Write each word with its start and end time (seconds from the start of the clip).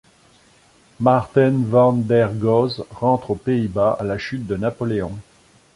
Maarten 0.99 1.67
van 1.71 2.07
der 2.07 2.29
Goes 2.33 2.79
rentre 2.99 3.29
aux 3.29 3.35
Pays-Bas 3.35 3.97
à 3.99 4.03
la 4.03 4.17
chute 4.17 4.47
de 4.47 4.55
Napoléon. 4.57 5.11